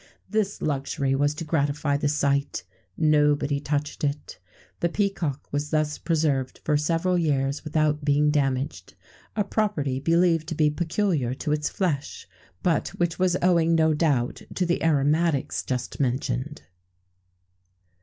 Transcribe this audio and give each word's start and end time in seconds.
This 0.27 0.63
luxury 0.63 1.13
was 1.13 1.35
to 1.35 1.43
gratify 1.43 1.95
the 1.95 2.07
sight: 2.07 2.63
nobody 2.97 3.59
touched 3.59 4.03
it. 4.03 4.39
The 4.79 4.89
peacock 4.89 5.47
was 5.53 5.69
thus 5.69 5.99
preserved 5.99 6.59
for 6.63 6.75
several 6.75 7.19
years 7.19 7.63
without 7.63 8.03
being 8.03 8.31
damaged 8.31 8.95
a 9.35 9.43
property 9.43 9.99
believed 9.99 10.47
to 10.47 10.55
be 10.55 10.71
peculiar 10.71 11.35
to 11.35 11.51
its 11.51 11.69
flesh,[XVII 11.69 12.29
131] 12.63 12.63
but 12.63 12.87
which 12.99 13.19
was 13.19 13.37
owing, 13.47 13.75
no 13.75 13.93
doubt, 13.93 14.41
to 14.55 14.65
the 14.65 14.83
aromatics 14.83 15.61
just 15.63 15.99
mentioned. 15.99 16.63